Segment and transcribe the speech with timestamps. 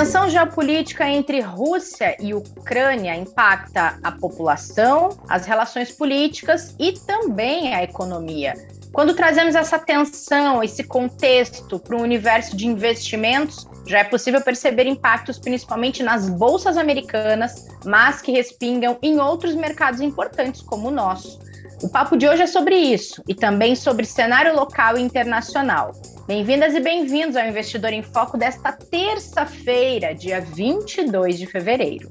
[0.00, 7.82] tensão geopolítica entre Rússia e Ucrânia impacta a população, as relações políticas e também a
[7.82, 8.54] economia.
[8.94, 14.86] Quando trazemos essa tensão, esse contexto para o universo de investimentos, já é possível perceber
[14.86, 21.38] impactos principalmente nas bolsas americanas, mas que respingam em outros mercados importantes como o nosso.
[21.82, 25.92] O papo de hoje é sobre isso e também sobre cenário local e internacional.
[26.30, 32.08] Bem-vindas e bem-vindos ao Investidor em Foco desta terça-feira, dia 22 de fevereiro.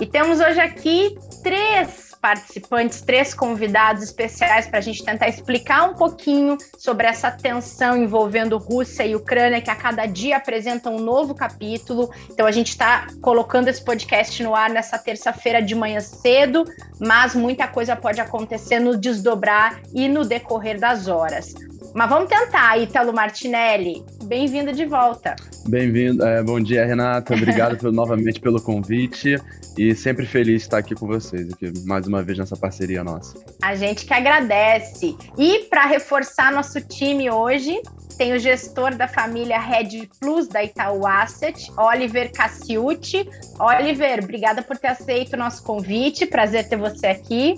[0.00, 5.94] E temos hoje aqui três participantes, três convidados especiais para a gente tentar explicar um
[5.94, 11.34] pouquinho sobre essa tensão envolvendo Rússia e Ucrânia, que a cada dia apresenta um novo
[11.34, 12.12] capítulo.
[12.30, 16.62] Então a gente está colocando esse podcast no ar nessa terça-feira de manhã cedo,
[17.00, 21.52] mas muita coisa pode acontecer no desdobrar e no decorrer das horas.
[21.94, 24.04] Mas vamos tentar, Ítalo Martinelli.
[24.24, 25.34] Bem-vindo de volta.
[25.68, 26.24] Bem-vindo.
[26.24, 27.34] É, bom dia, Renata.
[27.34, 29.36] Obrigado pelo, novamente pelo convite
[29.76, 33.38] e sempre feliz de estar aqui com vocês, aqui, mais uma vez nessa parceria nossa.
[33.62, 35.16] A gente que agradece.
[35.36, 37.80] E para reforçar nosso time hoje,
[38.16, 43.28] tem o gestor da família Red Plus da Itaú Asset, Oliver Cassiuti.
[43.58, 46.26] Oliver, obrigada por ter aceito o nosso convite.
[46.26, 47.54] Prazer ter você aqui.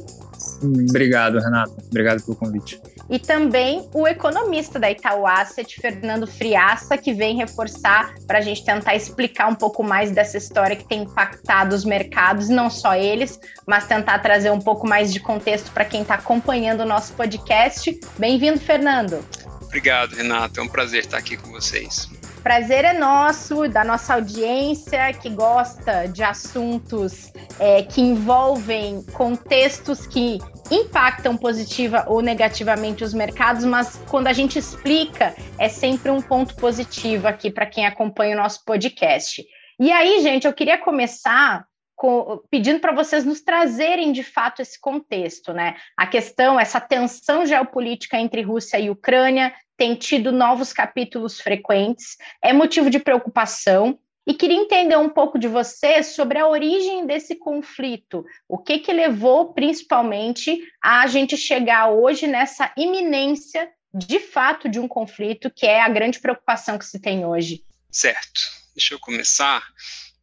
[0.63, 1.73] Obrigado, Renata.
[1.89, 8.15] Obrigado pelo convite e também o economista da Itaú Asset, Fernando Friaça, que vem reforçar
[8.27, 12.49] para a gente tentar explicar um pouco mais dessa história que tem impactado os mercados,
[12.49, 16.81] não só eles, mas tentar trazer um pouco mais de contexto para quem está acompanhando
[16.81, 17.99] o nosso podcast.
[18.19, 19.25] Bem-vindo, Fernando.
[19.63, 20.61] Obrigado, Renato.
[20.61, 22.09] É um prazer estar aqui com vocês.
[22.43, 30.39] Prazer é nosso, da nossa audiência que gosta de assuntos é, que envolvem contextos que
[30.73, 36.55] impactam positiva ou negativamente os mercados, mas quando a gente explica, é sempre um ponto
[36.57, 39.45] positivo aqui para quem acompanha o nosso podcast.
[39.79, 44.81] E aí, gente, eu queria começar com, pedindo para vocês nos trazerem de fato esse
[44.81, 45.77] contexto, né?
[45.97, 52.53] A questão, essa tensão geopolítica entre Rússia e Ucrânia tem tido novos capítulos frequentes, é
[52.53, 53.99] motivo de preocupação.
[54.27, 58.25] E queria entender um pouco de você sobre a origem desse conflito.
[58.49, 64.87] O que, que levou, principalmente, a gente chegar hoje nessa iminência, de fato, de um
[64.87, 67.65] conflito, que é a grande preocupação que se tem hoje?
[67.91, 68.41] Certo.
[68.75, 69.63] Deixa eu começar.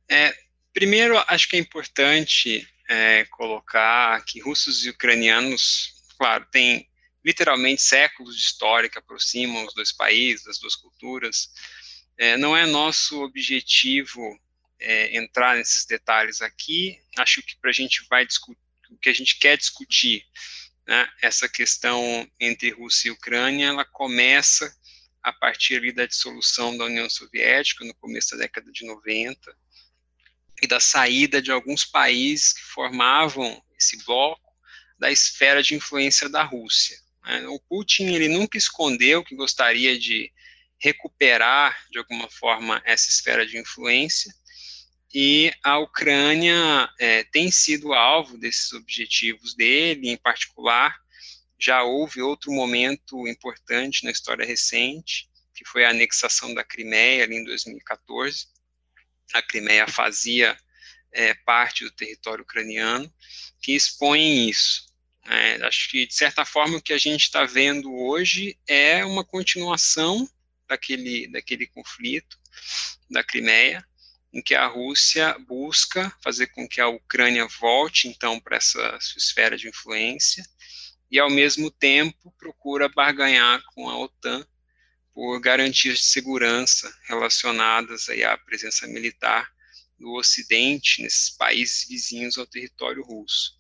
[0.09, 0.33] É,
[0.73, 6.87] primeiro, acho que é importante é, colocar que russos e ucranianos, claro, têm
[7.23, 11.49] literalmente séculos de história que aproximam os dois países, as duas culturas.
[12.19, 14.37] É, não é nosso objetivo
[14.77, 16.99] é, entrar nesses detalhes aqui.
[17.17, 18.59] Acho que para a gente vai discutir,
[18.91, 20.25] o que a gente quer discutir,
[20.85, 24.75] né, essa questão entre Rússia e Ucrânia, ela começa
[25.23, 29.57] a partir ali da dissolução da União Soviética, no começo da década de 90,
[30.61, 34.51] e da saída de alguns países que formavam esse bloco
[34.97, 36.97] da esfera de influência da Rússia.
[37.23, 37.47] Né.
[37.47, 40.33] O Putin ele nunca escondeu que gostaria de
[40.79, 44.33] recuperar, de alguma forma, essa esfera de influência,
[45.13, 50.95] e a Ucrânia é, tem sido alvo desses objetivos dele, em particular,
[51.59, 57.35] já houve outro momento importante na história recente, que foi a anexação da Crimeia, ali
[57.35, 58.47] em 2014.
[59.33, 60.57] A Crimeia fazia
[61.11, 63.11] é, parte do território ucraniano,
[63.61, 64.87] que expõe isso.
[65.25, 69.25] É, acho que, de certa forma, o que a gente está vendo hoje é uma
[69.25, 70.29] continuação
[70.69, 72.37] daquele, daquele conflito
[73.09, 73.83] da Crimeia,
[74.31, 79.17] em que a Rússia busca fazer com que a Ucrânia volte, então, para essa sua
[79.17, 80.45] esfera de influência,
[81.11, 84.45] e, ao mesmo tempo, procura barganhar com a OTAN
[85.11, 89.51] por garantias de segurança relacionadas aí à presença militar
[89.97, 93.57] do Ocidente, nesses países vizinhos ao território russo.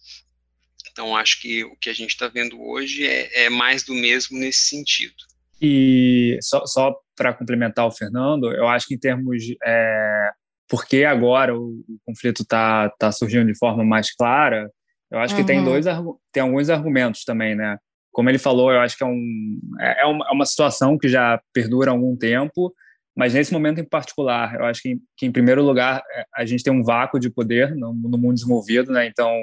[0.91, 4.37] Então, acho que o que a gente está vendo hoje é, é mais do mesmo
[4.37, 5.28] nesse sentido.
[5.61, 10.29] E só, só para complementar o Fernando, eu acho que em termos é,
[10.69, 14.71] porque agora o, o conflito está tá surgindo de forma mais clara,
[15.11, 15.41] eu acho uhum.
[15.41, 15.65] que tem uhum.
[15.65, 15.85] dois
[16.31, 17.77] tem alguns argumentos também, né?
[18.11, 21.07] Como ele falou, eu acho que é, um, é, é, uma, é uma situação que
[21.07, 22.73] já perdura há algum tempo,
[23.15, 26.63] mas nesse momento em particular, eu acho que, que em primeiro lugar é, a gente
[26.63, 29.07] tem um vácuo de poder no, no mundo desenvolvido, né?
[29.07, 29.33] Então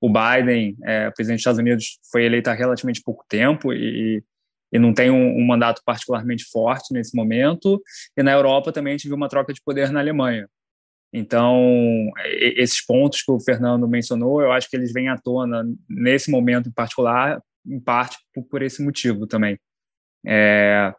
[0.00, 4.22] o Biden, é, presidente dos Estados Unidos, foi eleito há relativamente pouco tempo e,
[4.76, 7.82] e não tem um, um, mandato particularmente forte nesse momento.
[8.14, 10.46] E na Europa também a gente viu uma troca de poder na Alemanha.
[11.12, 16.30] Então, esses pontos que o Fernando mencionou, eu acho que eles vêm à tona nesse
[16.30, 18.18] momento em particular, em parte
[18.50, 19.58] por, esse motivo também.
[20.26, 20.92] É,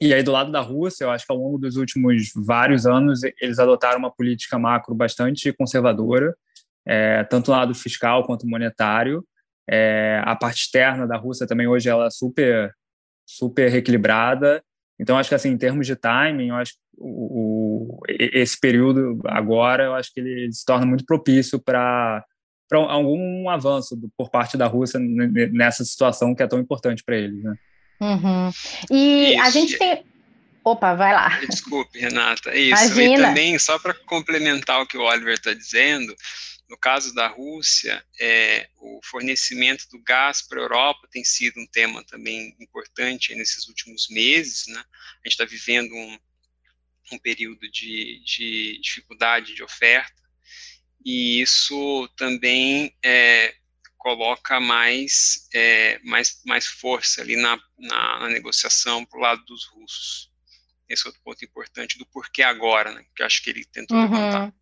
[0.00, 3.20] E aí, do lado da Rússia, eu acho que ao longo dos últimos vários anos,
[3.40, 6.34] eles adotaram uma política macro bastante conservadora,
[6.84, 9.24] é, tanto no lado fiscal quanto monetário.
[9.68, 12.72] É, a parte externa da Rússia também hoje ela é super,
[13.26, 14.62] super equilibrada.
[14.98, 19.20] Então, acho que assim, em termos de timing, eu acho que o, o, esse período
[19.26, 22.24] agora, eu acho que ele se torna muito propício para
[22.68, 27.16] para algum avanço do, por parte da Rússia nessa situação que é tão importante para
[27.16, 27.54] eles, né?
[28.00, 28.50] Uhum.
[28.90, 29.42] E Isso.
[29.42, 30.04] a gente tem.
[30.64, 31.28] Opa, vai lá.
[31.48, 32.54] Desculpe, Renata.
[32.54, 32.84] Isso.
[32.84, 33.14] Imagina.
[33.14, 36.12] E também, só para complementar o que o Oliver está dizendo,
[36.68, 41.66] no caso da Rússia, é, o fornecimento do gás para a Europa tem sido um
[41.66, 44.66] tema também importante nesses últimos meses.
[44.66, 44.78] Né?
[44.78, 46.18] A gente está vivendo um,
[47.12, 50.12] um período de, de, dificuldade de oferta,
[51.04, 53.54] e isso também é,
[53.96, 59.66] coloca mais, é, mais, mais força ali na, na, na negociação para o lado dos
[59.66, 60.32] russos.
[60.88, 64.02] Esse é outro ponto importante do porquê agora, né, que acho que ele tentou uhum.
[64.02, 64.52] levantar.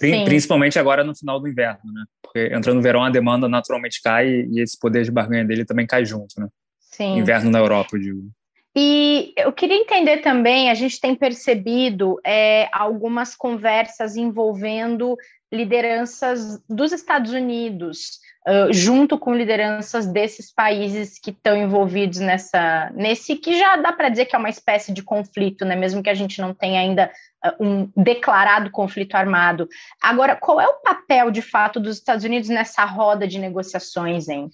[0.00, 2.04] Principalmente agora no final do inverno, né?
[2.22, 5.86] Porque entrando no verão a demanda naturalmente cai e esse poder de barganha dele também
[5.86, 6.48] cai junto, né?
[6.78, 7.18] Sim.
[7.18, 8.30] Inverno na Europa, eu digo.
[8.74, 15.16] E eu queria entender também, a gente tem percebido é, algumas conversas envolvendo
[15.52, 23.36] lideranças dos Estados Unidos, uh, junto com lideranças desses países que estão envolvidos nessa, nesse
[23.36, 25.74] que já dá para dizer que é uma espécie de conflito, né?
[25.74, 27.10] Mesmo que a gente não tenha ainda
[27.44, 29.68] uh, um declarado conflito armado.
[30.00, 34.50] Agora, qual é o papel de fato dos Estados Unidos nessa roda de negociações, hein?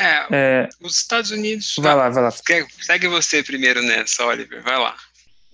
[0.00, 1.74] É, é, os Estados Unidos.
[1.78, 2.30] Vai lá, vai lá.
[2.30, 4.96] Segue você primeiro nessa, Oliver, vai lá.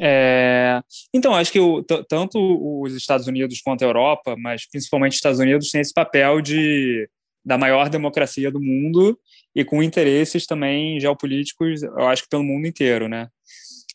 [0.02, 0.82] É,
[1.12, 2.38] então, acho que o, tanto
[2.82, 7.08] os Estados Unidos quanto a Europa, mas principalmente os Estados Unidos, têm esse papel de
[7.44, 9.18] da maior democracia do mundo
[9.54, 13.28] e com interesses também geopolíticos, eu acho que pelo mundo inteiro, né?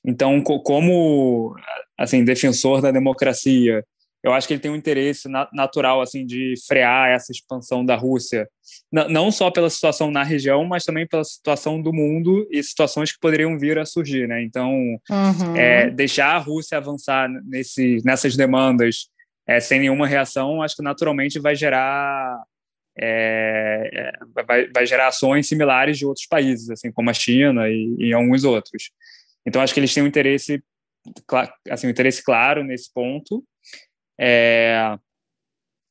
[0.04, 1.56] Então, como
[1.98, 3.84] assim defensor da democracia
[4.26, 8.50] eu acho que ele tem um interesse natural assim de frear essa expansão da Rússia,
[8.92, 13.20] não só pela situação na região, mas também pela situação do mundo e situações que
[13.20, 14.42] poderiam vir a surgir, né?
[14.42, 15.56] Então, uhum.
[15.56, 19.10] é, deixar a Rússia avançar nesse, nessas demandas
[19.48, 22.36] é, sem nenhuma reação, acho que naturalmente vai gerar
[22.98, 24.12] é, é
[24.44, 28.44] vai, vai, gerar ações similares de outros países, assim como a China e, e alguns
[28.44, 28.90] outros.
[29.46, 30.64] Então, acho que eles têm um interesse,
[31.70, 33.44] assim, um interesse claro nesse ponto.
[34.20, 34.98] É,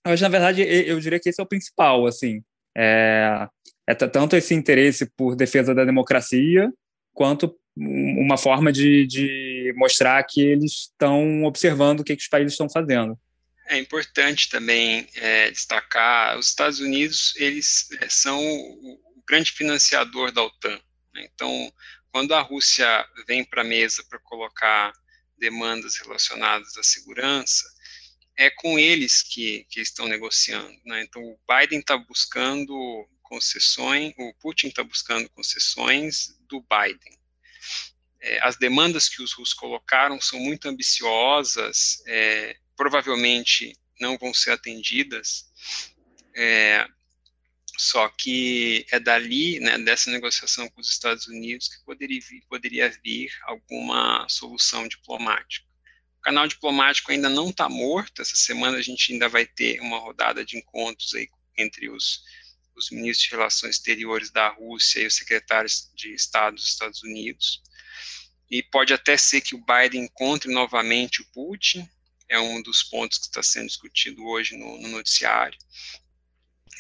[0.07, 2.43] mas, na verdade, eu diria que esse é o principal, assim.
[2.77, 3.49] É,
[3.87, 6.71] é tanto esse interesse por defesa da democracia,
[7.13, 12.53] quanto uma forma de, de mostrar que eles estão observando o que, que os países
[12.53, 13.19] estão fazendo.
[13.67, 20.43] É importante também é, destacar, os Estados Unidos, eles é, são o, grande financiador da
[20.43, 20.79] OTAN.
[21.15, 21.29] Né?
[21.35, 21.73] Então,
[22.13, 22.87] quando a Rússia
[23.27, 24.93] vem para a mesa para colocar
[25.39, 27.65] demandas relacionadas à segurança,
[28.37, 30.77] é com eles que, que estão negociando.
[30.85, 31.03] Né?
[31.03, 37.19] Então, o Biden está buscando concessões, o Putin está buscando concessões do Biden.
[38.21, 44.51] É, as demandas que os russos colocaram são muito ambiciosas, é, provavelmente não vão ser
[44.51, 45.51] atendidas,
[46.35, 46.87] é,
[47.77, 52.89] só que é dali, né, dessa negociação com os Estados Unidos, que poderia vir, poderia
[53.03, 55.74] vir alguma solução diplomática
[56.25, 58.23] canal diplomático ainda não está morto.
[58.23, 62.23] Essa semana a gente ainda vai ter uma rodada de encontros aí entre os,
[62.75, 67.63] os ministros de Relações Exteriores da Rússia e os secretários de Estado dos Estados Unidos.
[68.51, 71.89] E pode até ser que o Biden encontre novamente o Putin,
[72.29, 75.59] é um dos pontos que está sendo discutido hoje no, no noticiário.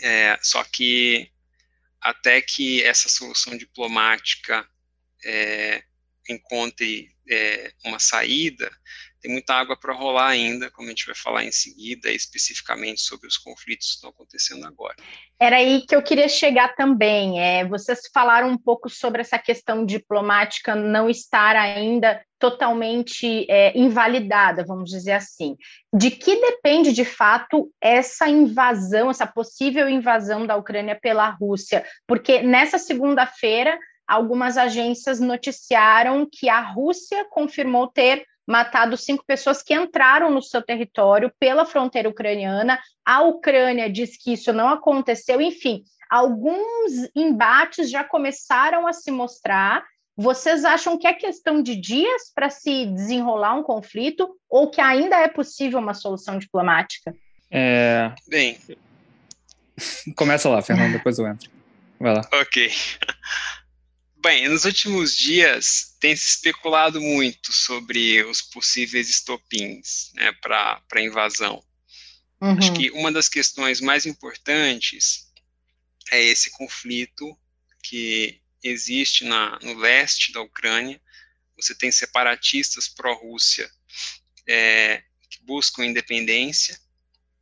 [0.00, 1.30] É, só que
[2.00, 4.66] até que essa solução diplomática
[5.24, 5.84] é,
[6.28, 8.70] encontre é, uma saída,
[9.25, 13.26] tem muita água para rolar ainda, como a gente vai falar em seguida, especificamente sobre
[13.26, 14.95] os conflitos que estão acontecendo agora.
[15.40, 17.40] Era aí que eu queria chegar também.
[17.40, 24.62] É, vocês falaram um pouco sobre essa questão diplomática não estar ainda totalmente é, invalidada,
[24.62, 25.57] vamos dizer assim.
[25.90, 31.83] De que depende de fato essa invasão, essa possível invasão da Ucrânia pela Rússia?
[32.07, 39.74] Porque nessa segunda-feira algumas agências noticiaram que a Rússia confirmou ter matado cinco pessoas que
[39.74, 42.78] entraram no seu território pela fronteira ucraniana.
[43.04, 45.40] A Ucrânia diz que isso não aconteceu.
[45.40, 49.84] Enfim, alguns embates já começaram a se mostrar.
[50.16, 55.16] Vocês acham que é questão de dias para se desenrolar um conflito ou que ainda
[55.16, 57.14] é possível uma solução diplomática?
[57.50, 58.12] É...
[58.28, 58.58] Bem.
[60.14, 61.50] Começa lá, Fernando, depois eu entro.
[61.98, 62.20] Vai lá.
[62.32, 62.70] Ok.
[64.25, 71.00] Bem, nos últimos dias tem se especulado muito sobre os possíveis estopins né, para a
[71.02, 71.62] invasão.
[72.40, 72.57] Uhum.
[72.57, 75.31] Acho que uma das questões mais importantes
[76.11, 77.38] é esse conflito
[77.83, 80.99] que existe na, no leste da Ucrânia.
[81.57, 83.71] Você tem separatistas pró-Rússia
[84.49, 86.81] é, que buscam independência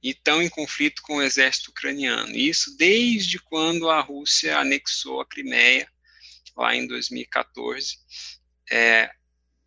[0.03, 2.37] e estão em conflito com o exército ucraniano.
[2.37, 5.89] Isso desde quando a Rússia anexou a Crimeia,
[6.57, 7.99] lá em 2014.
[8.71, 9.11] É,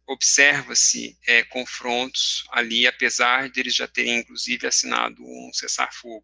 [0.07, 6.23] Observa-se é, confrontos ali, apesar de eles já terem, inclusive, assinado um cessar-fogo.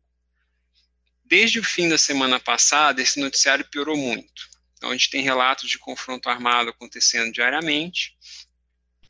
[1.26, 4.48] Desde o fim da semana passada, esse noticiário piorou muito.
[4.78, 8.16] Então, a gente tem relatos de confronto armado acontecendo diariamente.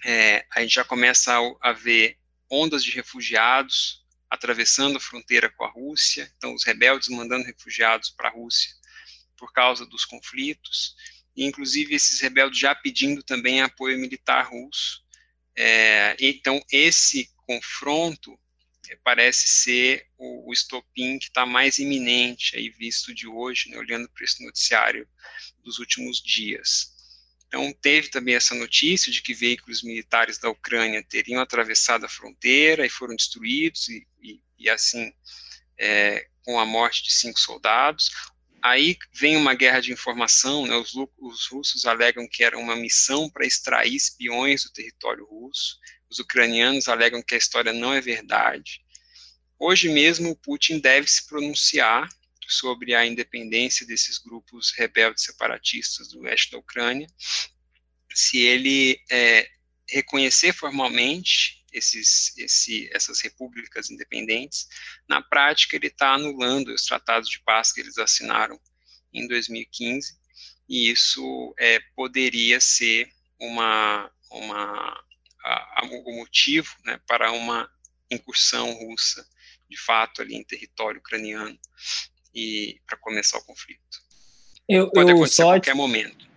[0.05, 2.17] É, a gente já começa a, a ver
[2.50, 8.29] ondas de refugiados atravessando a fronteira com a Rússia, então os rebeldes mandando refugiados para
[8.29, 8.72] a Rússia
[9.36, 10.96] por causa dos conflitos,
[11.36, 15.02] inclusive esses rebeldes já pedindo também apoio militar russo.
[15.56, 18.40] É, então esse confronto
[18.90, 23.78] é, parece ser o, o estopim que está mais iminente aí visto de hoje, né,
[23.78, 25.08] olhando para esse noticiário
[25.64, 26.92] dos últimos dias.
[27.48, 32.86] Então, teve também essa notícia de que veículos militares da Ucrânia teriam atravessado a fronteira
[32.86, 35.12] e foram destruídos, e, e, e assim,
[35.78, 38.10] é, com a morte de cinco soldados.
[38.63, 43.30] Aí vem uma guerra de informação, né, os, os russos alegam que era uma missão
[43.30, 48.82] para extrair espiões do território russo, os ucranianos alegam que a história não é verdade.
[49.58, 52.08] Hoje mesmo, Putin deve se pronunciar
[52.48, 57.08] sobre a independência desses grupos rebeldes separatistas do leste da Ucrânia,
[58.13, 59.50] se ele é,
[59.89, 64.68] reconhecer formalmente esses, esse, essas repúblicas independentes,
[65.08, 68.60] na prática ele está anulando os tratados de paz que eles assinaram
[69.13, 70.20] em 2015,
[70.68, 73.10] e isso é, poderia ser
[73.40, 75.04] uma, uma,
[75.44, 77.70] a, a, o motivo né, para uma
[78.10, 79.25] incursão russa,
[79.70, 81.58] de fato, ali em território ucraniano
[82.34, 83.82] e para começar o conflito.
[84.68, 86.31] Eu, Pode eu acontecer a qualquer momento.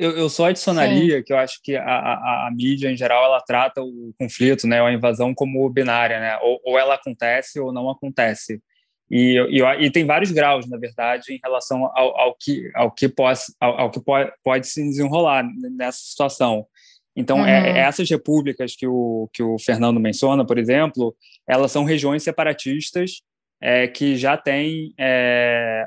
[0.00, 1.22] Eu, eu só adicionaria Sim.
[1.22, 4.80] que eu acho que a, a, a, mídia, em geral, ela trata o conflito, né,
[4.80, 8.62] a invasão como binária, né, ou, ou ela acontece ou não acontece.
[9.10, 13.10] E, e, e, tem vários graus, na verdade, em relação ao, ao que, ao que,
[13.10, 15.44] pode, ao, ao, que pode, pode se desenrolar
[15.76, 16.66] nessa situação.
[17.14, 17.66] Então, é, uhum.
[17.66, 21.14] é, essas repúblicas que o, que o Fernando menciona, por exemplo,
[21.46, 23.20] elas são regiões separatistas
[23.60, 25.84] é, que já tem é,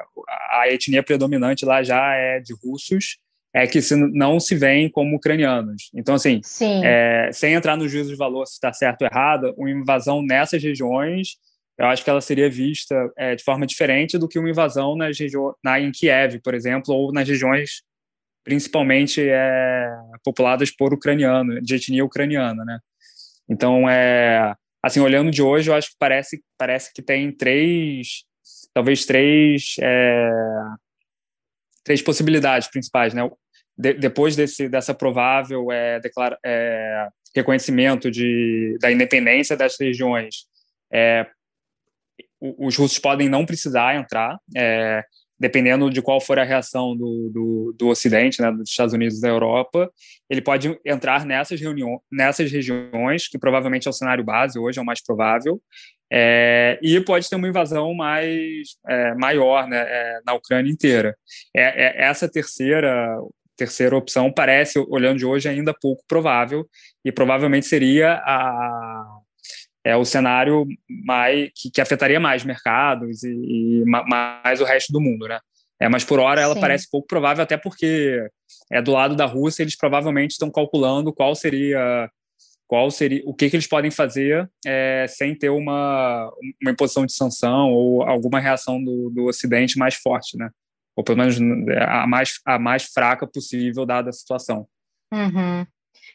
[0.51, 3.17] a etnia predominante lá já é de russos,
[3.53, 5.91] é que se, não se veem como ucranianos.
[5.93, 6.41] Então, assim,
[6.83, 10.63] é, sem entrar no juízo de valor se está certo ou errado, uma invasão nessas
[10.63, 11.37] regiões,
[11.77, 15.17] eu acho que ela seria vista é, de forma diferente do que uma invasão nas
[15.63, 17.83] na, em Kiev, por exemplo, ou nas regiões
[18.43, 19.89] principalmente é,
[20.23, 22.79] populadas por ucraniano, de etnia ucraniana, né?
[23.47, 28.25] Então, é, assim, olhando de hoje, eu acho que parece, parece que tem três,
[28.73, 30.29] talvez três, é,
[31.83, 33.21] três possibilidades principais, né?
[33.77, 40.45] De, depois desse, dessa provável é, declara, é, reconhecimento de, da independência das regiões,
[40.93, 41.25] é,
[42.39, 45.03] os russos podem não precisar entrar, é,
[45.39, 49.29] dependendo de qual for a reação do, do, do, Ocidente, né, dos Estados Unidos da
[49.29, 49.91] Europa,
[50.29, 54.81] ele pode entrar nessas, reuniões, nessas regiões, que provavelmente é o cenário base hoje, é
[54.81, 55.61] o mais provável,
[56.11, 61.15] é, e pode ter uma invasão mais é, maior né, é, na Ucrânia inteira.
[61.55, 63.17] É, é, essa terceira
[63.55, 66.67] terceira opção parece, olhando de hoje, ainda pouco provável,
[67.03, 69.03] e provavelmente seria a,
[69.83, 70.65] é o cenário
[71.05, 75.39] mais que, que afetaria mais mercados e, e, mais o resto do mundo, né?
[75.79, 76.61] É, mas por hora ela Sim.
[76.61, 78.25] parece pouco provável, até porque
[78.71, 82.09] é do lado da Rússia eles provavelmente estão calculando qual seria
[82.65, 86.31] qual seria o que, que eles podem fazer é, sem ter uma,
[86.61, 90.49] uma imposição de sanção ou alguma reação do, do Ocidente mais forte, né?
[90.95, 91.37] Ou pelo menos
[91.87, 94.67] a mais, a mais fraca possível dada a situação.
[95.11, 95.65] Uhum.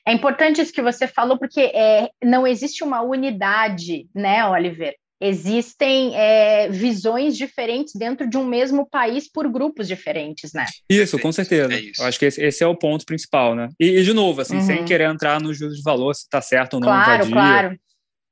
[0.07, 4.95] É importante isso que você falou, porque é, não existe uma unidade, né, Oliver?
[5.21, 10.65] Existem é, visões diferentes dentro de um mesmo país por grupos diferentes, né?
[10.89, 11.75] Isso, com certeza.
[11.75, 12.01] É isso.
[12.01, 13.69] Eu acho que esse, esse, é o ponto principal, né?
[13.81, 14.63] E, e de novo, assim, uhum.
[14.63, 17.33] sem querer entrar no juízo de valor, se está certo ou não claro, invadir.
[17.33, 17.79] Claro,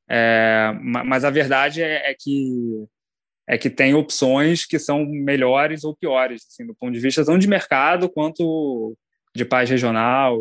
[0.08, 2.84] é, mas a verdade é, é, que
[3.48, 7.38] é que tem opções que são melhores ou piores, assim, do ponto de vista tanto
[7.38, 8.96] de mercado quanto
[9.34, 10.38] de paz regional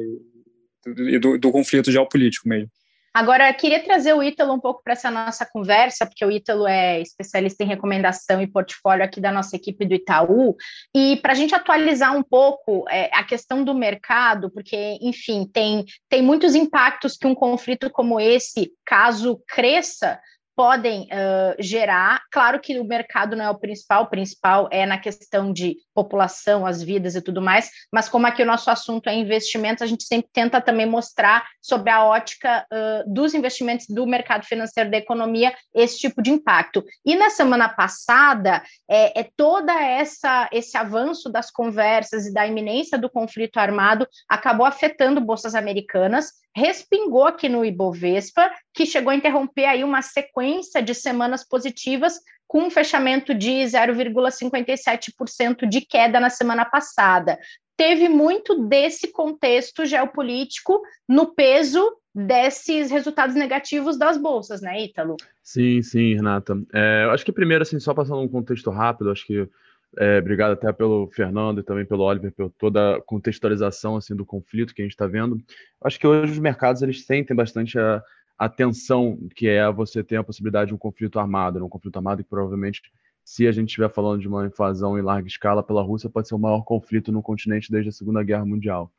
[0.98, 2.70] e do, do conflito geopolítico mesmo.
[3.16, 7.00] Agora, queria trazer o Ítalo um pouco para essa nossa conversa, porque o Ítalo é
[7.00, 10.54] especialista em recomendação e portfólio aqui da nossa equipe do Itaú,
[10.94, 15.86] e para a gente atualizar um pouco é, a questão do mercado, porque, enfim, tem,
[16.10, 20.20] tem muitos impactos que um conflito como esse, caso cresça,
[20.56, 22.22] podem uh, gerar.
[22.32, 26.66] Claro que o mercado não é o principal, o principal é na questão de população,
[26.66, 30.04] as vidas e tudo mais, mas como aqui o nosso assunto é investimentos, a gente
[30.04, 35.56] sempre tenta também mostrar sobre a ótica uh, dos investimentos do mercado financeiro da economia
[35.74, 36.84] esse tipo de impacto.
[37.06, 42.98] E na semana passada, é, é toda essa esse avanço das conversas e da iminência
[42.98, 49.66] do conflito armado acabou afetando bolsas americanas, respingou aqui no Ibovespa, que chegou a interromper
[49.66, 56.66] aí uma sequência de semanas positivas, com um fechamento de 0,57% de queda na semana
[56.66, 57.40] passada.
[57.78, 65.18] Teve muito desse contexto geopolítico no peso desses resultados negativos das bolsas, né, Ítalo?
[65.44, 66.58] Sim, sim, Renata.
[66.74, 69.50] É, eu acho que primeiro, assim, só passando um contexto rápido, acho que
[69.98, 74.26] é, obrigado até pelo Fernando e também pelo Oliver, por toda a contextualização assim, do
[74.26, 75.38] conflito que a gente está vendo.
[75.84, 78.02] Acho que hoje os mercados eles sentem bastante a,
[78.38, 81.66] a tensão que é você ter a possibilidade de um conflito armado, né?
[81.66, 82.82] um conflito armado que provavelmente,
[83.24, 86.36] se a gente estiver falando de uma invasão em larga escala pela Rússia, pode ser
[86.36, 88.92] o maior conflito no continente desde a Segunda Guerra Mundial.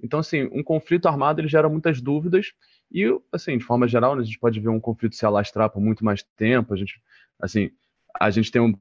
[0.00, 2.52] Então, assim, um conflito armado ele gera muitas dúvidas
[2.90, 5.80] e, assim, de forma geral, né, a gente pode ver um conflito se alastrar por
[5.80, 6.72] muito mais tempo.
[6.72, 7.00] A gente,
[7.40, 7.70] assim,
[8.18, 8.72] a gente tem um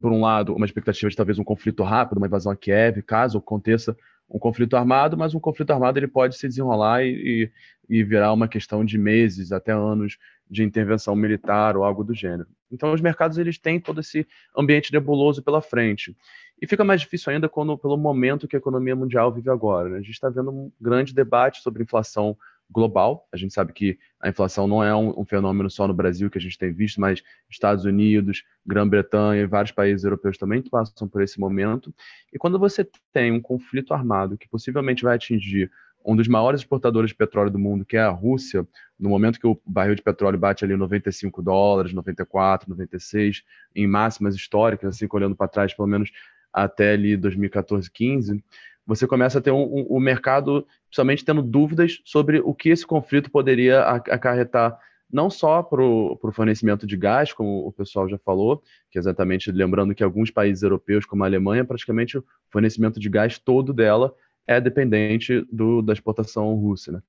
[0.00, 3.38] por um lado, uma expectativa de talvez um conflito rápido, uma invasão a Kiev, caso
[3.38, 3.96] aconteça
[4.34, 7.50] um conflito armado, mas um conflito armado ele pode se desenrolar e,
[7.88, 10.18] e, e virar uma questão de meses até anos
[10.50, 12.48] de intervenção militar ou algo do gênero.
[12.70, 14.26] Então, os mercados eles têm todo esse
[14.58, 16.16] ambiente nebuloso pela frente.
[16.60, 19.88] E fica mais difícil ainda quando, pelo momento que a economia mundial vive agora.
[19.88, 19.98] Né?
[19.98, 22.36] A gente está vendo um grande debate sobre inflação
[22.70, 23.28] global.
[23.32, 26.38] A gente sabe que a inflação não é um, um, fenômeno só no Brasil que
[26.38, 31.22] a gente tem visto, mas Estados Unidos, Grã-Bretanha e vários países europeus também passam por
[31.22, 31.94] esse momento.
[32.32, 35.70] E quando você tem um conflito armado que possivelmente vai atingir
[36.04, 38.66] um dos maiores exportadores de petróleo do mundo, que é a Rússia,
[38.98, 43.42] no momento que o barril de petróleo bate ali 95 dólares, 94, 96,
[43.74, 46.10] em máximas históricas, assim, olhando para trás, pelo menos
[46.52, 48.44] até ali 2014, 15,
[48.86, 52.86] você começa a ter um, um, um mercado, principalmente tendo dúvidas sobre o que esse
[52.86, 54.78] conflito poderia acarretar
[55.10, 59.52] não só para o fornecimento de gás, como o pessoal já falou, que é exatamente
[59.52, 64.12] lembrando que alguns países europeus, como a Alemanha, praticamente o fornecimento de gás todo dela
[64.46, 66.90] é dependente do, da exportação russa.
[66.90, 67.02] Né?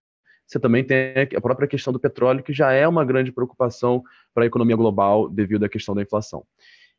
[0.46, 4.44] Você também tem a própria questão do petróleo, que já é uma grande preocupação para
[4.44, 6.46] a economia global devido à questão da inflação.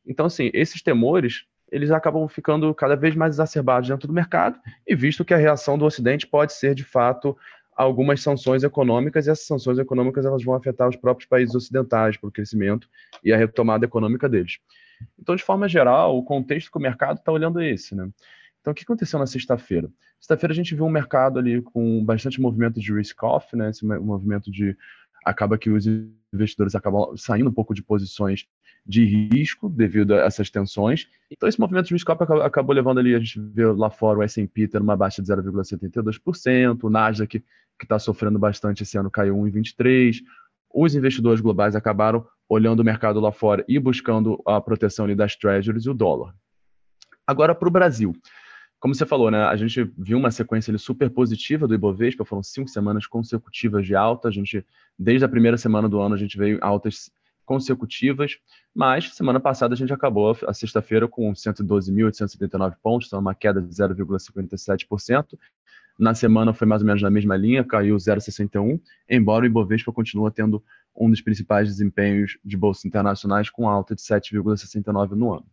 [0.05, 4.94] Então, assim, esses temores eles acabam ficando cada vez mais exacerbados dentro do mercado, e
[4.94, 7.37] visto que a reação do Ocidente pode ser, de fato,
[7.76, 12.29] algumas sanções econômicas, e essas sanções econômicas elas vão afetar os próprios países ocidentais para
[12.29, 12.88] o crescimento
[13.22, 14.59] e a retomada econômica deles.
[15.18, 17.94] Então, de forma geral, o contexto que o mercado está olhando é esse.
[17.94, 18.09] Né?
[18.61, 19.90] Então, o que aconteceu na sexta-feira?
[20.18, 23.70] Sexta-feira a gente viu um mercado ali com bastante movimento de risk-off, né?
[23.70, 24.76] esse movimento de
[25.27, 25.85] acaba que os
[26.33, 28.47] investidores acabam saindo um pouco de posições
[28.87, 31.09] de risco devido a essas tensões.
[31.29, 34.69] Então, esse movimento de risco acabou levando ali, a gente vê lá fora o S&P
[34.69, 40.23] ter uma baixa de 0,72%, o Nasdaq, que está sofrendo bastante esse ano, caiu 1,23%.
[40.73, 45.35] Os investidores globais acabaram olhando o mercado lá fora e buscando a proteção ali das
[45.35, 46.35] treasuries e o dólar.
[47.27, 48.15] Agora, para o Brasil.
[48.79, 52.43] Como você falou, né, a gente viu uma sequência ali super positiva do Ibovespa, foram
[52.43, 54.29] cinco semanas consecutivas de alta.
[54.29, 54.65] A gente,
[54.99, 57.11] desde a primeira semana do ano, a gente veio altas
[57.47, 58.39] consecutivas,
[58.75, 63.69] mas semana passada a gente acabou a sexta-feira com 112.879 pontos, então uma queda de
[63.69, 65.39] 0,57%.
[65.99, 70.31] Na semana foi mais ou menos na mesma linha, caiu 0,61, embora o Ibovespa continue
[70.31, 70.62] tendo
[70.95, 75.47] um dos principais desempenhos de bolsas internacionais com alta de 7,69 no ano.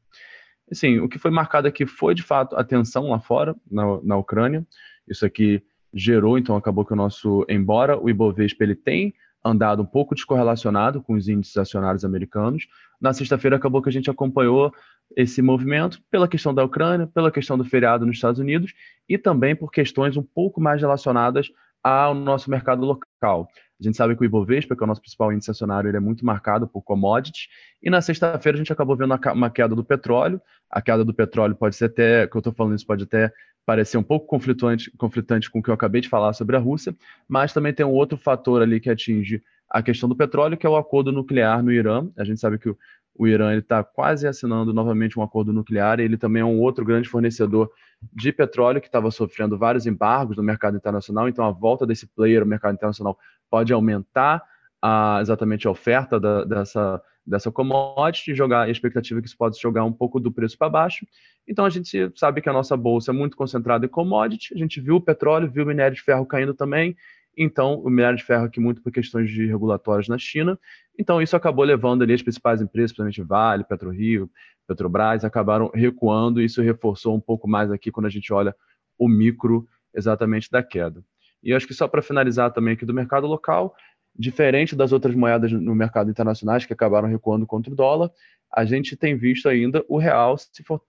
[0.71, 4.17] Assim, o que foi marcado aqui foi, de fato, a tensão lá fora, na, na
[4.17, 4.65] Ucrânia.
[5.08, 5.62] Isso aqui
[5.93, 9.13] gerou, então acabou que o nosso, embora o Ibovespa ele tem
[9.45, 12.65] andado um pouco descorrelacionado com os índices acionários americanos,
[12.99, 14.73] na sexta-feira acabou que a gente acompanhou
[15.15, 18.73] esse movimento pela questão da Ucrânia, pela questão do feriado nos Estados Unidos
[19.08, 21.52] e também por questões um pouco mais relacionadas
[21.84, 23.48] ao nosso mercado local.
[23.80, 26.00] A gente sabe que o Ibovespa, que é o nosso principal índice acionário, ele é
[26.00, 27.48] muito marcado por commodities.
[27.82, 30.41] E na sexta-feira a gente acabou vendo uma queda do petróleo.
[30.72, 33.32] A queda do petróleo pode ser até, que eu estou falando isso, pode até
[33.65, 36.96] parecer um pouco conflitante, conflitante com o que eu acabei de falar sobre a Rússia,
[37.28, 40.69] mas também tem um outro fator ali que atinge a questão do petróleo, que é
[40.69, 42.08] o acordo nuclear no Irã.
[42.17, 42.74] A gente sabe que
[43.15, 45.99] o, Irã está quase assinando novamente um acordo nuclear.
[45.99, 47.71] Ele também é um outro grande fornecedor
[48.13, 51.28] de petróleo que estava sofrendo vários embargos no mercado internacional.
[51.30, 53.17] Então, a volta desse player no mercado internacional
[53.49, 54.43] pode aumentar
[54.82, 59.60] a, exatamente a oferta da, dessa, dessa commodity e jogar a expectativa que isso pode
[59.60, 61.06] jogar um pouco do preço para baixo.
[61.47, 64.54] Então, a gente sabe que a nossa bolsa é muito concentrada em commodity.
[64.54, 66.95] A gente viu o petróleo, viu o minério de ferro caindo também.
[67.38, 70.60] Então, o minério de ferro aqui muito por questões de regulatórias na China.
[70.98, 74.30] Então, isso acabou levando ali as principais empresas, principalmente Vale, PetroRio,
[74.67, 78.56] Petrobras, acabaram recuando e isso reforçou um pouco mais aqui quando a gente olha
[78.98, 81.04] o micro exatamente da queda.
[81.41, 83.76] E acho que só para finalizar também aqui do mercado local,
[84.15, 88.12] diferente das outras moedas no mercado internacionais que acabaram recuando contra o dólar,
[88.56, 90.82] a gente tem visto ainda o real se, for,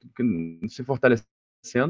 [0.69, 1.34] se fortalecendo.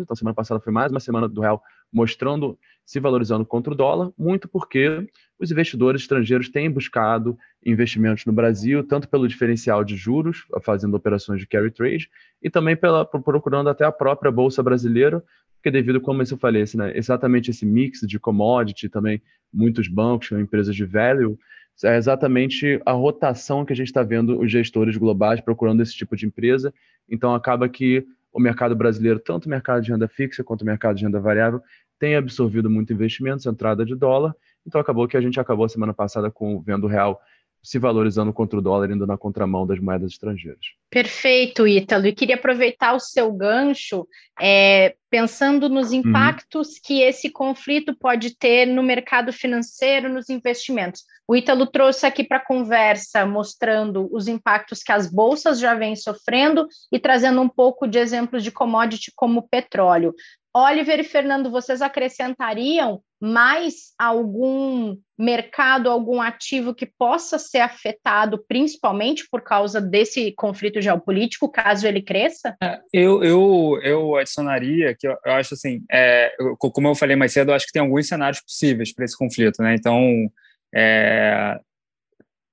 [0.02, 4.10] Então, semana passada foi mais uma semana do real mostrando se valorizando contra o dólar,
[4.18, 5.06] muito porque
[5.38, 11.40] os investidores estrangeiros têm buscado investimentos no Brasil, tanto pelo diferencial de juros, fazendo operações
[11.40, 12.10] de carry trade,
[12.42, 15.24] e também pela, procurando até a própria Bolsa Brasileira,
[15.56, 20.76] porque devido, como eu falei, né, exatamente esse mix de commodity, também muitos bancos, empresas
[20.76, 21.38] de value,
[21.82, 26.14] é exatamente a rotação que a gente está vendo os gestores globais procurando esse tipo
[26.14, 26.72] de empresa.
[27.08, 30.96] Então, acaba que o mercado brasileiro, tanto o mercado de renda fixa quanto o mercado
[30.96, 31.62] de renda variável,
[31.98, 34.34] tem absorvido muito investimentos, entrada de dólar,
[34.66, 37.20] então acabou que a gente acabou semana passada com vendo o real
[37.64, 40.66] se valorizando contra o dólar, indo na contramão das moedas estrangeiras.
[40.90, 42.06] Perfeito, Ítalo.
[42.06, 44.06] E queria aproveitar o seu gancho,
[44.38, 45.96] é, pensando nos uhum.
[45.96, 46.80] impactos uhum.
[46.84, 51.04] que esse conflito pode ter no mercado financeiro, nos investimentos.
[51.26, 55.96] O Ítalo trouxe aqui para a conversa, mostrando os impactos que as bolsas já vêm
[55.96, 60.14] sofrendo e trazendo um pouco de exemplos de commodity como petróleo.
[60.54, 69.26] Oliver e Fernando, vocês acrescentariam mais algum mercado, algum ativo que possa ser afetado, principalmente
[69.30, 72.54] por causa desse conflito geopolítico, caso ele cresça?
[72.62, 77.16] É, eu, eu, eu adicionaria que eu, eu acho assim, é, eu, como eu falei
[77.16, 79.74] mais cedo, eu acho que tem alguns cenários possíveis para esse conflito, né?
[79.74, 80.30] Então,
[80.74, 81.58] é,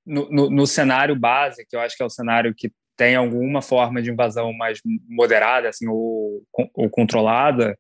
[0.06, 3.62] no, no, no, cenário base, que eu acho que é o cenário que tem alguma
[3.62, 4.80] forma de invasão mais
[5.10, 7.78] moderada assim, ou, ou controlada,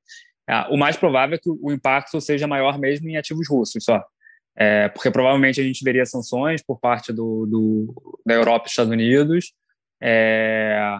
[0.50, 4.04] é, o mais provável é que o impacto seja maior mesmo em ativos russos só.
[4.56, 8.92] É, porque provavelmente a gente veria sanções por parte do, do da Europa e Estados
[8.92, 9.54] Unidos.
[10.02, 11.00] É,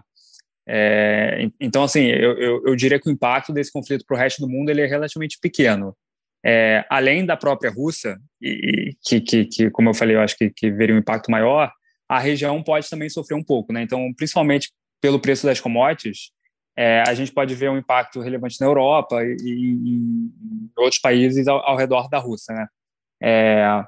[0.68, 4.40] é, então, assim, eu, eu, eu, diria que o impacto desse conflito para o resto
[4.42, 5.96] do mundo ele é relativamente pequeno.
[6.46, 10.38] É, além da própria Rússia, e, e que, que, que, como eu falei, eu acho
[10.38, 11.72] que, que veria um impacto maior,
[12.08, 13.82] a região pode também sofrer um pouco, né?
[13.82, 16.32] Então, principalmente pelo preço das commodities,
[16.78, 21.60] é, a gente pode ver um impacto relevante na Europa e, em outros países ao,
[21.68, 22.68] ao, redor da Rússia, né?
[23.22, 23.84] É,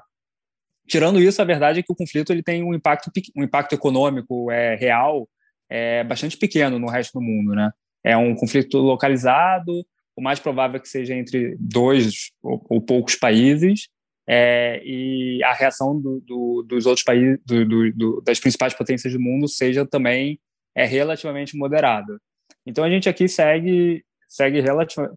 [0.86, 4.50] tirando isso, a verdade é que o conflito ele tem um impacto, um impacto econômico
[4.50, 5.28] é, real
[5.68, 7.70] é, bastante pequeno no resto do mundo, né?
[8.04, 9.84] É um conflito localizado,
[10.16, 13.88] o mais provável é que seja entre dois ou, ou poucos países,
[14.26, 19.48] é, e a reação do, do, dos outros países, do, das principais potências do mundo,
[19.48, 20.38] seja também
[20.74, 22.18] é relativamente moderada.
[22.66, 24.62] Então a gente aqui segue segue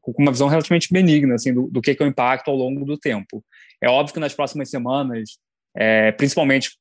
[0.02, 2.86] com uma visão relativamente benigna assim do, do que, que é o impacto ao longo
[2.86, 3.44] do tempo.
[3.82, 5.40] É óbvio que nas próximas semanas,
[5.76, 6.78] é, principalmente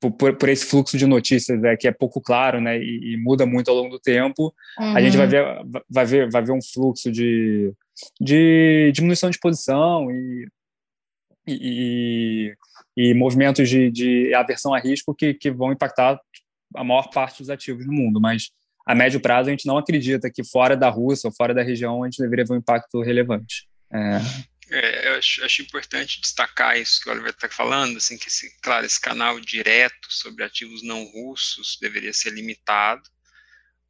[0.00, 3.44] por, por, esse fluxo de notícias é, que é pouco claro, né, e, e muda
[3.44, 4.96] muito ao longo do tempo, uhum.
[4.96, 5.30] a gente vai uhum.
[5.70, 7.72] ver, vai ver, vai ver um fluxo de,
[8.20, 10.46] de diminuição de posição e
[11.48, 12.54] e,
[12.96, 16.20] e movimentos de, de, aversão a risco que, que vão impactar
[16.74, 18.20] a maior parte dos ativos no mundo.
[18.20, 18.50] Mas
[18.88, 22.02] a médio prazo a gente não acredita que fora da Rússia ou fora da região
[22.02, 23.68] a gente deveria ver um impacto relevante.
[23.92, 24.48] É...
[24.70, 28.58] É, eu acho, acho, importante destacar isso que o Oliver está falando, assim, que, esse,
[28.60, 33.02] claro, esse canal direto sobre ativos não russos deveria ser limitado,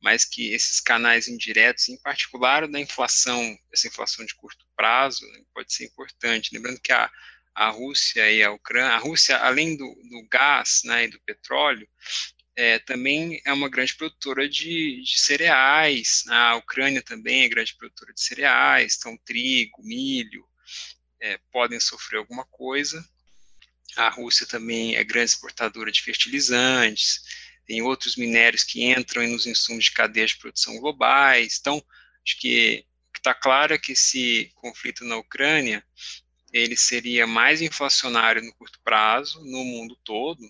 [0.01, 5.27] mas que esses canais indiretos, em particular o da inflação, essa inflação de curto prazo,
[5.33, 6.51] né, pode ser importante.
[6.53, 7.11] Lembrando que a,
[7.55, 11.89] a Rússia e a Ucrânia, a Rússia, além do, do gás né, e do petróleo,
[12.59, 18.13] é, também é uma grande produtora de, de, cereais, a Ucrânia também é grande produtora
[18.13, 20.45] de cereais, então trigo, milho,
[21.21, 23.09] é, podem sofrer alguma coisa.
[23.97, 27.21] A Rússia também é grande exportadora de fertilizantes,
[27.65, 31.59] tem outros minérios que entram nos insumos de cadeias de produção globais.
[31.61, 31.81] Então,
[32.27, 32.85] acho que
[33.17, 35.85] está claro é que esse conflito na Ucrânia
[36.53, 40.41] ele seria mais inflacionário no curto prazo, no mundo todo,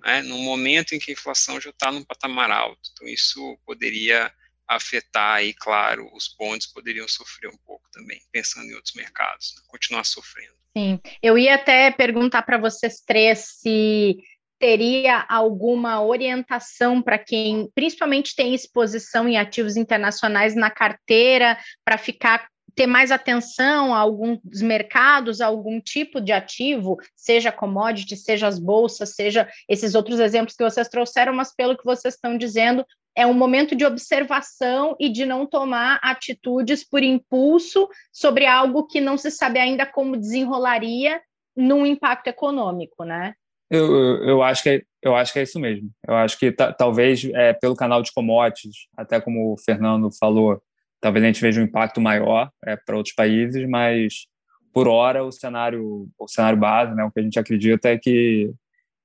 [0.00, 2.80] né, no momento em que a inflação já está num patamar alto.
[2.92, 4.32] Então, isso poderia
[4.68, 9.62] afetar aí, claro, os bonds poderiam sofrer um pouco também, pensando em outros mercados, né,
[9.66, 10.54] continuar sofrendo.
[10.76, 14.16] Sim, eu ia até perguntar para vocês três se
[14.60, 22.46] teria alguma orientação para quem principalmente tem exposição em ativos internacionais na carteira para ficar
[22.74, 28.58] ter mais atenção a alguns mercados, a algum tipo de ativo, seja commodity, seja as
[28.58, 32.84] bolsas, seja esses outros exemplos que vocês trouxeram, mas pelo que vocês estão dizendo,
[33.16, 39.00] é um momento de observação e de não tomar atitudes por impulso sobre algo que
[39.00, 41.20] não se sabe ainda como desenrolaria
[41.56, 43.34] num impacto econômico, né?
[43.70, 45.90] Eu, eu, acho, que é, eu acho que é isso mesmo.
[46.06, 50.60] Eu acho que talvez é, pelo canal de commodities, até como o Fernando falou,
[51.00, 54.26] talvez a gente veja um impacto maior é, para outros países, mas
[54.72, 58.52] por hora o cenário, o cenário base, né, o que a gente acredita é que,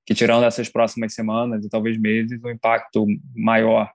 [0.05, 3.05] que tirando essas próximas semanas e talvez meses, o impacto
[3.35, 3.89] maior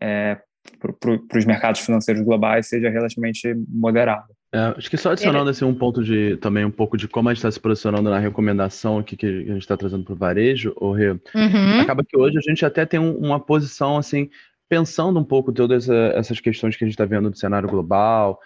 [0.00, 0.40] é,
[0.80, 4.32] para os mercados financeiros globais seja relativamente moderado.
[4.54, 7.32] É, acho que só adicionando assim, um ponto de também um pouco de como a
[7.32, 10.74] gente está se posicionando na recomendação aqui que a gente está trazendo para o varejo,
[10.76, 11.80] o Rê, uhum.
[11.80, 14.28] acaba que hoje a gente até tem um, uma posição assim,
[14.72, 18.40] pensando um pouco todas essas questões que a gente está vendo do cenário global,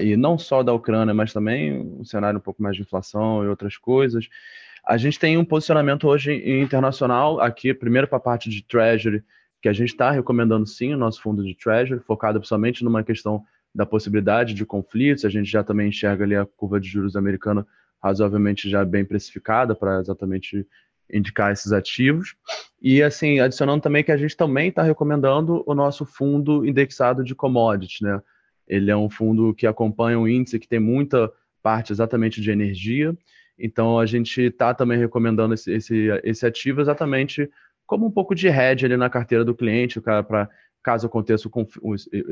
[0.00, 3.48] e não só da Ucrânia, mas também um cenário um pouco mais de inflação e
[3.48, 4.28] outras coisas.
[4.86, 9.24] A gente tem um posicionamento hoje internacional, aqui, primeiro para a parte de Treasury,
[9.60, 13.42] que a gente está recomendando sim o nosso fundo de Treasury, focado somente numa questão
[13.74, 15.24] da possibilidade de conflitos.
[15.24, 17.66] A gente já também enxerga ali a curva de juros americana
[18.00, 20.64] razoavelmente já bem precificada para exatamente
[21.12, 22.34] indicar esses ativos.
[22.80, 27.34] E assim, adicionando também que a gente também está recomendando o nosso fundo indexado de
[27.34, 28.20] commodity, né?
[28.66, 31.30] Ele é um fundo que acompanha um índice que tem muita
[31.62, 33.16] parte exatamente de energia.
[33.58, 37.48] Então a gente está também recomendando esse, esse, esse ativo exatamente
[37.86, 40.48] como um pouco de hedge ali na carteira do cliente, para
[40.82, 41.48] caso aconteça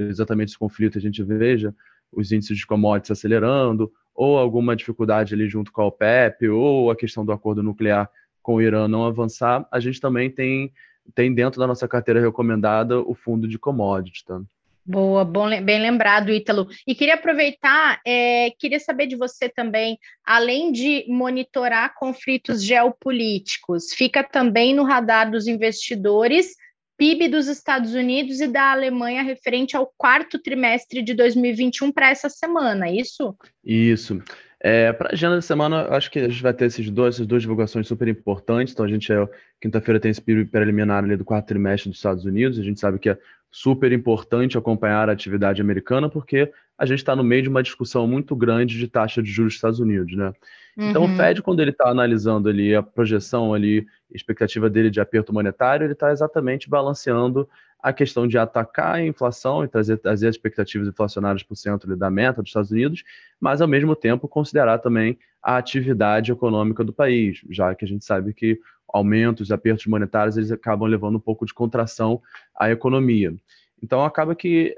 [0.08, 1.74] exatamente esse conflito, a gente veja
[2.12, 6.96] os índices de commodities acelerando, ou alguma dificuldade ali junto com a OPEP, ou a
[6.96, 8.10] questão do acordo nuclear
[8.50, 10.72] com o Irã não avançar, a gente também tem,
[11.14, 14.40] tem dentro da nossa carteira recomendada o fundo de commodities, tá?
[14.84, 16.66] Boa, bom, bem lembrado, Ítalo.
[16.84, 24.24] E queria aproveitar, é, queria saber de você também, além de monitorar conflitos geopolíticos, fica
[24.24, 26.56] também no radar dos investidores
[26.98, 32.28] PIB dos Estados Unidos e da Alemanha referente ao quarto trimestre de 2021 para essa
[32.28, 33.36] semana, é isso?
[33.64, 34.20] Isso.
[34.62, 37.26] É, para a agenda da semana, acho que a gente vai ter esses dois, essas
[37.26, 38.74] duas divulgações super importantes.
[38.74, 39.28] Então, a gente, é,
[39.60, 42.58] quinta-feira, tem esse PIB preliminar ali do quarto trimestre dos Estados Unidos.
[42.58, 43.18] A gente sabe que é
[43.50, 48.06] super importante acompanhar a atividade americana, porque a gente está no meio de uma discussão
[48.06, 50.32] muito grande de taxa de juros dos Estados Unidos, né?
[50.76, 51.12] Então, uhum.
[51.12, 55.84] o Fed, quando ele está analisando ali a projeção ali, expectativa dele de aperto monetário,
[55.84, 57.48] ele está exatamente balanceando
[57.82, 61.96] a questão de atacar a inflação e trazer, trazer as expectativas inflacionárias para o centro
[61.96, 63.04] da meta dos Estados Unidos,
[63.40, 68.04] mas, ao mesmo tempo, considerar também a atividade econômica do país, já que a gente
[68.04, 68.60] sabe que
[68.92, 72.20] aumentos, apertos monetários, eles acabam levando um pouco de contração
[72.54, 73.34] à economia.
[73.82, 74.76] Então, acaba que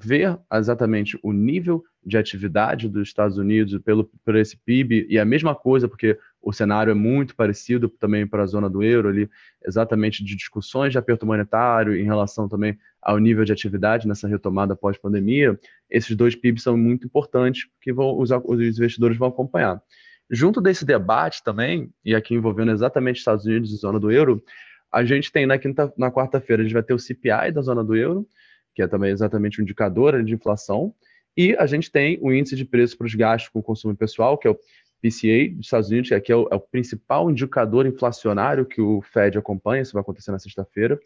[0.00, 5.24] ver exatamente o nível de atividade dos Estados Unidos pelo, por esse PIB, e a
[5.24, 9.28] mesma coisa, porque o cenário é muito parecido também para a zona do euro ali,
[9.66, 14.76] exatamente de discussões de aperto monetário em relação também ao nível de atividade nessa retomada
[14.76, 15.58] pós-pandemia,
[15.90, 19.82] esses dois PIBs são muito importantes que vão, os, os investidores vão acompanhar.
[20.30, 24.42] Junto desse debate também, e aqui envolvendo exatamente Estados Unidos e zona do euro,
[24.92, 27.82] a gente tem na quinta, na quarta-feira, a gente vai ter o CPI da zona
[27.82, 28.26] do euro,
[28.74, 30.94] que é também exatamente um indicador de inflação,
[31.36, 34.48] e a gente tem o índice de preço para os gastos com consumo pessoal, que
[34.48, 34.58] é o
[35.00, 39.00] PCA dos Estados Unidos, que aqui é o, é o principal indicador inflacionário que o
[39.02, 40.98] Fed acompanha, isso vai acontecer na sexta-feira.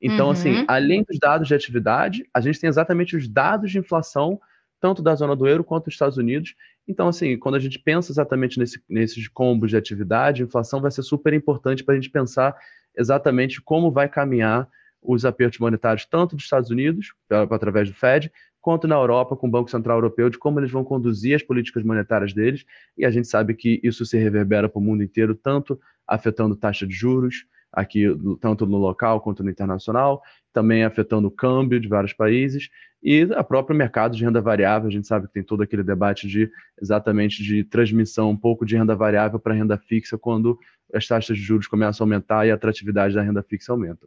[0.00, 0.56] Então, assim, uhum.
[0.56, 4.40] assim, além dos dados de atividade, a gente tem exatamente os dados de inflação,
[4.80, 6.54] tanto da zona do euro quanto dos Estados Unidos.
[6.88, 10.90] Então, assim, quando a gente pensa exatamente nesse, nesses combos de atividade, a inflação vai
[10.90, 12.56] ser super importante para a gente pensar
[12.96, 14.68] exatamente como vai caminhar
[15.02, 17.14] os apertos monetários tanto dos Estados Unidos,
[17.50, 20.84] através do Fed, quanto na Europa, com o Banco Central Europeu, de como eles vão
[20.84, 22.64] conduzir as políticas monetárias deles.
[22.96, 26.86] E a gente sabe que isso se reverbera para o mundo inteiro, tanto afetando taxa
[26.86, 28.04] de juros, aqui
[28.40, 30.20] tanto no local quanto no internacional,
[30.52, 32.68] também afetando o câmbio de vários países
[33.02, 34.88] e a próprio mercado de renda variável.
[34.88, 38.76] A gente sabe que tem todo aquele debate de exatamente de transmissão um pouco de
[38.76, 40.58] renda variável para renda fixa quando
[40.92, 44.06] as taxas de juros começam a aumentar e a atratividade da renda fixa aumenta.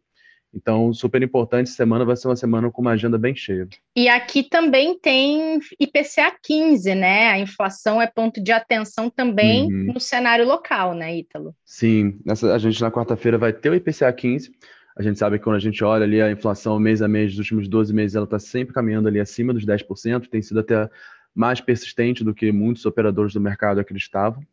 [0.54, 3.68] Então, super importante, semana vai ser uma semana com uma agenda bem cheia.
[3.96, 7.30] E aqui também tem IPCA 15, né?
[7.30, 9.94] A inflação é ponto de atenção também uhum.
[9.94, 11.56] no cenário local, né, Ítalo?
[11.66, 14.52] Sim, nessa, a gente na quarta-feira vai ter o IPCA 15.
[14.96, 17.40] A gente sabe que quando a gente olha ali a inflação mês a mês dos
[17.40, 20.88] últimos 12 meses, ela está sempre caminhando ali acima dos 10%, tem sido até
[21.34, 24.44] mais persistente do que muitos operadores do mercado acreditavam.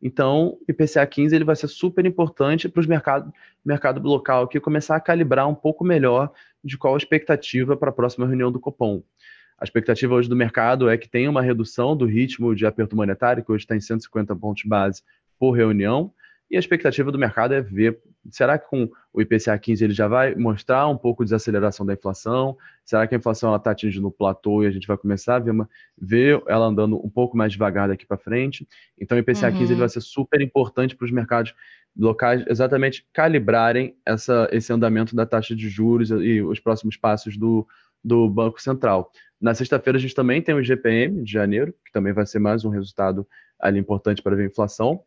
[0.00, 3.32] Então, IPCA 15 ele vai ser super importante para os mercados
[3.64, 6.30] mercado local aqui começar a calibrar um pouco melhor
[6.62, 9.02] de qual a expectativa para a próxima reunião do Copom.
[9.58, 13.42] A expectativa hoje do mercado é que tenha uma redução do ritmo de aperto monetário,
[13.42, 15.02] que hoje está em 150 pontos base
[15.38, 16.12] por reunião,
[16.50, 17.98] e a expectativa do mercado é ver,
[18.30, 21.94] será que com o IPCA 15 ele já vai mostrar um pouco de desaceleração da
[21.94, 22.56] inflação?
[22.84, 25.50] Será que a inflação está atingindo o platô e a gente vai começar a ver,
[25.50, 28.66] uma, ver ela andando um pouco mais devagar daqui para frente?
[28.98, 29.58] Então o IPCA uhum.
[29.58, 31.52] 15 ele vai ser super importante para os mercados
[31.96, 37.66] locais exatamente calibrarem essa, esse andamento da taxa de juros e os próximos passos do,
[38.04, 39.10] do Banco Central.
[39.40, 42.64] Na sexta-feira a gente também tem o IGPM de janeiro, que também vai ser mais
[42.64, 43.26] um resultado
[43.58, 45.02] ali importante para ver a inflação.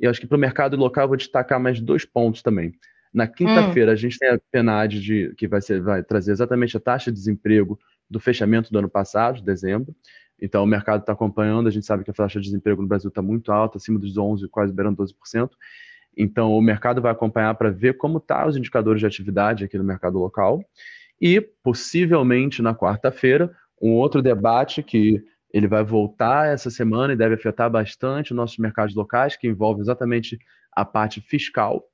[0.00, 2.74] E acho que para o mercado local eu vou destacar mais dois pontos também.
[3.12, 3.94] Na quinta-feira, hum.
[3.94, 7.16] a gente tem a PNAD, de, que vai, ser, vai trazer exatamente a taxa de
[7.16, 7.78] desemprego
[8.10, 9.94] do fechamento do ano passado, de dezembro.
[10.40, 13.08] Então, o mercado está acompanhando, a gente sabe que a taxa de desemprego no Brasil
[13.08, 15.50] está muito alta, acima dos 11%, quase beirando 12%.
[16.16, 19.78] Então, o mercado vai acompanhar para ver como estão tá os indicadores de atividade aqui
[19.78, 20.64] no mercado local.
[21.20, 25.22] E, possivelmente, na quarta-feira, um outro debate que
[25.54, 29.80] ele vai voltar essa semana e deve afetar bastante os nossos mercados locais, que envolve
[29.80, 30.36] exatamente
[30.72, 31.84] a parte fiscal,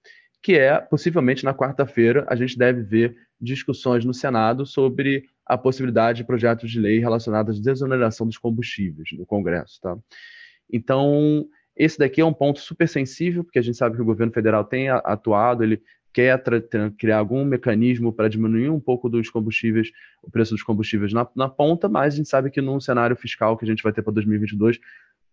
[0.43, 6.19] que é, possivelmente, na quarta-feira, a gente deve ver discussões no Senado sobre a possibilidade
[6.19, 9.79] de projetos de lei relacionados à desoneração dos combustíveis no Congresso.
[9.83, 9.95] Tá?
[10.73, 11.45] Então,
[11.77, 14.65] esse daqui é um ponto super sensível, porque a gente sabe que o governo federal
[14.65, 16.43] tem atuado, ele quer
[16.99, 19.91] criar algum mecanismo para diminuir um pouco dos combustíveis,
[20.23, 23.57] o preço dos combustíveis na, na ponta, mas a gente sabe que num cenário fiscal
[23.57, 24.79] que a gente vai ter para 2022,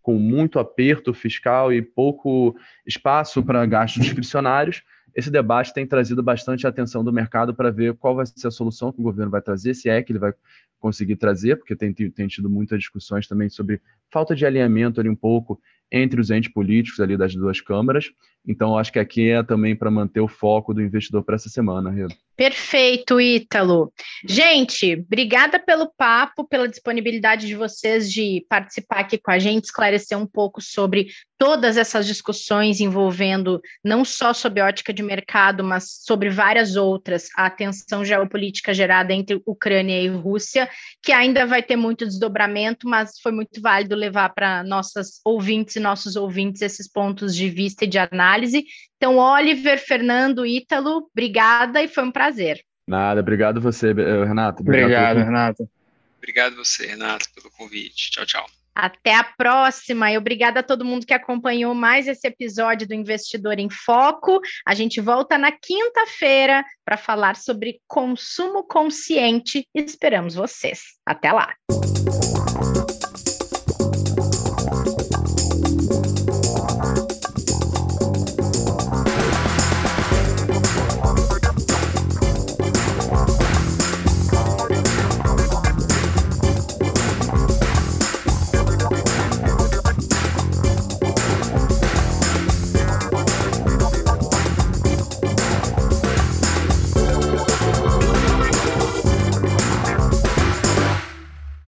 [0.02, 6.68] com muito aperto fiscal e pouco espaço para gastos discricionários, esse debate tem trazido bastante
[6.68, 9.74] atenção do mercado para ver qual vai ser a solução que o governo vai trazer,
[9.74, 10.32] se é que ele vai
[10.80, 15.16] conseguir trazer, porque tem, tem tido muitas discussões também sobre falta de alinhamento ali um
[15.16, 15.60] pouco
[15.92, 18.12] entre os entes políticos ali das duas câmaras.
[18.48, 21.92] Então, acho que aqui é também para manter o foco do investidor para essa semana,
[21.92, 22.08] Rê.
[22.36, 23.92] Perfeito, Ítalo.
[24.26, 30.18] Gente, obrigada pelo papo, pela disponibilidade de vocês de participar aqui com a gente, esclarecer
[30.18, 36.30] um pouco sobre todas essas discussões envolvendo não só sobre ótica de mercado, mas sobre
[36.30, 40.70] várias outras, a tensão geopolítica gerada entre Ucrânia e Rússia,
[41.02, 45.80] que ainda vai ter muito desdobramento, mas foi muito válido levar para nossas ouvintes e
[45.80, 48.66] nossos ouvintes esses pontos de vista e de análise.
[48.98, 52.62] Então, Oliver, Fernando, Ítalo, obrigada e foi um prazer.
[52.88, 54.62] Nada, obrigado você, Renato.
[54.62, 55.70] Obrigado, obrigado Renato.
[56.18, 58.12] Obrigado você, Renato, pelo convite.
[58.12, 58.57] Tchau, tchau.
[58.80, 63.58] Até a próxima e obrigada a todo mundo que acompanhou mais esse episódio do Investidor
[63.58, 64.40] em Foco.
[64.64, 69.68] A gente volta na quinta-feira para falar sobre consumo consciente.
[69.74, 70.82] Esperamos vocês.
[71.04, 71.56] Até lá.